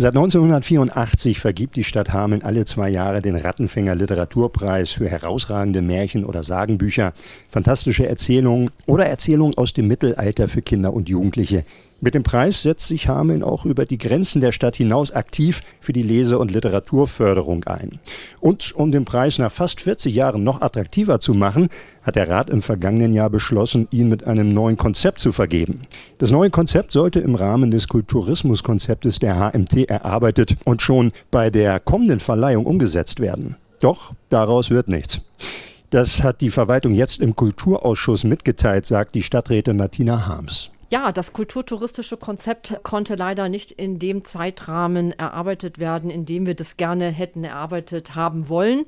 [0.00, 6.24] Seit 1984 vergibt die Stadt Hameln alle zwei Jahre den Rattenfänger Literaturpreis für herausragende Märchen
[6.24, 7.12] oder Sagenbücher,
[7.50, 11.66] fantastische Erzählungen oder Erzählungen aus dem Mittelalter für Kinder und Jugendliche.
[12.02, 15.92] Mit dem Preis setzt sich Hameln auch über die Grenzen der Stadt hinaus aktiv für
[15.92, 17.98] die Lese- und Literaturförderung ein.
[18.40, 21.68] Und um den Preis nach fast 40 Jahren noch attraktiver zu machen,
[22.02, 25.82] hat der Rat im vergangenen Jahr beschlossen, ihn mit einem neuen Konzept zu vergeben.
[26.16, 31.80] Das neue Konzept sollte im Rahmen des Kulturismuskonzeptes der HMT erarbeitet und schon bei der
[31.80, 33.56] kommenden Verleihung umgesetzt werden.
[33.80, 35.20] Doch daraus wird nichts.
[35.90, 40.70] Das hat die Verwaltung jetzt im Kulturausschuss mitgeteilt, sagt die Stadträtin Martina Harms.
[40.92, 46.56] Ja, das kulturtouristische Konzept konnte leider nicht in dem Zeitrahmen erarbeitet werden, in dem wir
[46.56, 48.86] das gerne hätten erarbeitet haben wollen.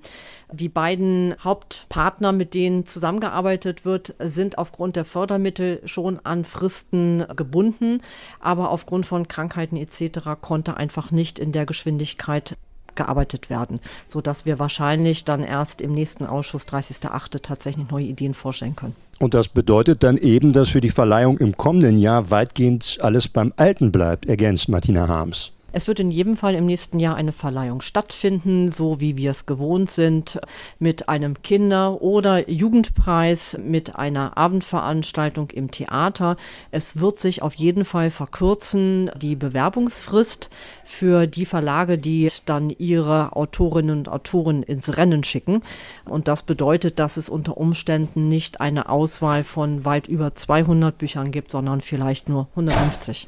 [0.53, 8.01] Die beiden Hauptpartner, mit denen zusammengearbeitet wird, sind aufgrund der Fördermittel schon an Fristen gebunden,
[8.41, 10.41] aber aufgrund von Krankheiten etc.
[10.41, 12.57] konnte einfach nicht in der Geschwindigkeit
[13.03, 17.43] gearbeitet werden, so dass wir wahrscheinlich dann erst im nächsten Ausschuss 30.8.
[17.43, 18.97] tatsächlich neue Ideen vorstellen können.
[19.19, 23.53] Und das bedeutet dann eben, dass für die Verleihung im kommenden Jahr weitgehend alles beim
[23.57, 25.53] Alten bleibt, ergänzt Martina Harms.
[25.75, 29.47] Es wird in jedem Fall im nächsten Jahr eine Verleihung stattfinden, so wie wir es
[29.47, 30.39] gewohnt sind,
[30.79, 36.37] mit einem Kinder- oder Jugendpreis, mit einer Abendveranstaltung im Theater.
[36.71, 40.51] Es wird sich auf jeden Fall verkürzen, die Bewerbungsfrist
[40.85, 45.63] für die Verlage, die dann ihre Autorinnen und Autoren ins Rennen schicken.
[46.05, 51.31] Und das bedeutet, dass es unter Umständen nicht eine Auswahl von weit über 200 Büchern
[51.31, 53.27] gibt, sondern vielleicht nur 150.